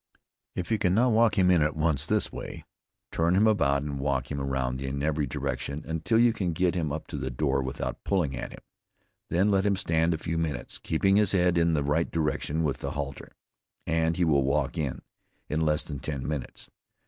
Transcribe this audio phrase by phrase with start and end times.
[0.55, 2.65] If you cannot walk him it at once this way,
[3.11, 6.91] turn him about and walk him round in every direction, until you can get him
[6.91, 8.61] up to the door without pulling at him.
[9.29, 12.79] Then let him stand a few minutes, keeping his head in the right direction with
[12.79, 13.33] the halter,
[13.85, 15.03] and he will walk in,
[15.49, 16.71] in less than ten minutes.